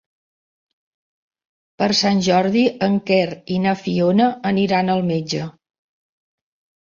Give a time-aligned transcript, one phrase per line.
[1.81, 5.45] Per Sant Jordi en Quer i na Fiona aniran al metge.